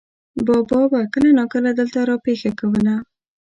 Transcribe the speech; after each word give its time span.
بابا 0.47 0.79
به 0.91 0.99
کله 1.13 1.29
ناکله 1.39 1.71
دلته 1.79 1.99
را 2.09 2.15
پېښه 2.25 2.51
کوله. 2.59 2.95